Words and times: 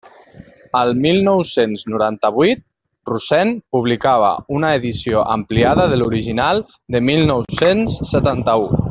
El 0.77 0.93
mil 1.01 1.19
nou-cents 1.27 1.83
noranta-vuit, 1.95 2.63
Rosen 3.11 3.51
publicava 3.77 4.31
una 4.61 4.73
edició 4.81 5.27
ampliada 5.37 5.87
de 5.93 6.01
l'original 6.03 6.65
del 6.97 7.09
mil 7.13 7.27
nou-cents 7.35 8.01
setanta-u. 8.15 8.71